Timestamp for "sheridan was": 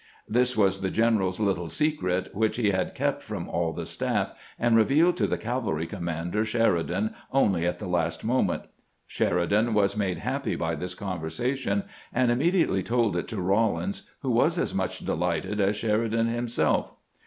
9.05-9.95